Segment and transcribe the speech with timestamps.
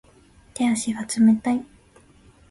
[0.55, 1.63] 手足が冷たい